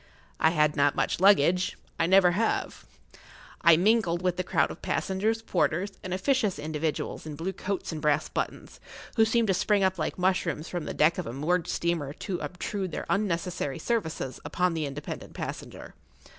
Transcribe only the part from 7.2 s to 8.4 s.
in blue coats and brass